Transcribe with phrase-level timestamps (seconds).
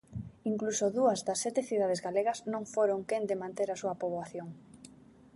[0.51, 4.47] Incluso dúas das sete cidades galegas non foron quen de manter a súa poboación.